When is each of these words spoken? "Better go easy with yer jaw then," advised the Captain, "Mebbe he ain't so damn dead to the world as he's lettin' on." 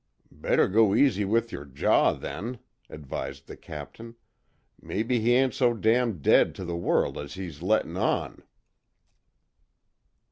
"Better 0.31 0.67
go 0.67 0.95
easy 0.95 1.25
with 1.25 1.51
yer 1.51 1.63
jaw 1.63 2.11
then," 2.13 2.57
advised 2.89 3.45
the 3.45 3.55
Captain, 3.55 4.15
"Mebbe 4.81 5.11
he 5.11 5.35
ain't 5.35 5.53
so 5.53 5.75
damn 5.75 6.23
dead 6.23 6.55
to 6.55 6.65
the 6.65 6.75
world 6.75 7.19
as 7.19 7.35
he's 7.35 7.61
lettin' 7.61 7.95
on." 7.95 8.41